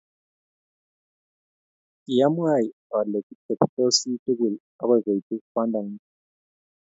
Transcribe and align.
kiamwai 2.03 2.67
ale 2.97 3.17
kitebisoti 3.27 4.11
tugul 4.23 4.53
akoi 4.81 5.01
koitu 5.05 5.35
kwandang'ung 5.51 6.01